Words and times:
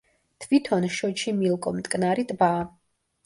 თვითონ 0.45 0.87
შოჩიმილკო 0.95 1.73
მტკნარი 1.79 2.27
ტბაა. 2.33 2.65